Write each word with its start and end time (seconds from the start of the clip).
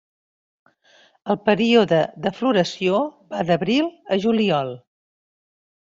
El 1.33 1.37
període 1.51 2.01
de 2.25 2.33
floració 2.39 3.05
va 3.35 3.47
d'abril 3.53 3.95
a 4.17 4.23
juliol. 4.27 4.77